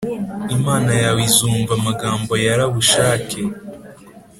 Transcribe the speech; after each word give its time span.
Imana 0.55 0.91
yawe 1.01 1.21
izumva 1.29 1.71
amagambo 1.79 2.31
ya 2.45 2.53
Rabushake 2.59 3.41